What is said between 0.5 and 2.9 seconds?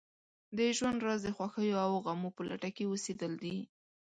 د ژوند راز د خوښیو او غمو په لټه کې